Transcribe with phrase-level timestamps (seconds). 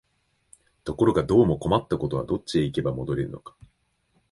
[0.83, 3.55] ところがどうも困ったことは、どっちへ行けば戻れるのか、